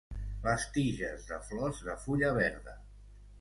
Les 0.45 0.63
tiges 0.77 1.27
de 1.33 1.37
flors 1.49 1.83
de 1.91 1.97
fulla 2.07 2.33
verda. 2.39 2.75